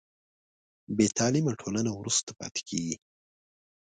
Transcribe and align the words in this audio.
بې 0.95 1.05
تعلیمه 1.17 1.53
ټولنه 1.61 1.91
وروسته 1.93 2.29
پاتې 2.39 2.61
کېږي. 2.69 2.95